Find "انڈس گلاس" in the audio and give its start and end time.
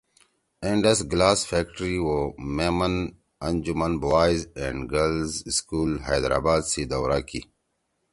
0.67-1.39